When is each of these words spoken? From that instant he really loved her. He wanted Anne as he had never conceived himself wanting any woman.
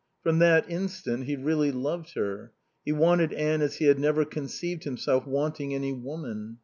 From 0.23 0.39
that 0.39 0.67
instant 0.67 1.25
he 1.25 1.35
really 1.35 1.71
loved 1.71 2.15
her. 2.15 2.53
He 2.83 2.91
wanted 2.91 3.33
Anne 3.33 3.61
as 3.61 3.75
he 3.75 3.85
had 3.85 3.99
never 3.99 4.25
conceived 4.25 4.83
himself 4.83 5.27
wanting 5.27 5.75
any 5.75 5.93
woman. 5.93 6.57